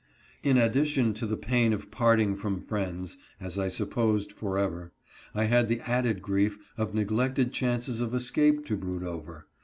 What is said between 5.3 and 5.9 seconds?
I had the